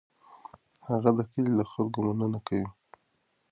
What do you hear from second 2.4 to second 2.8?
کوي.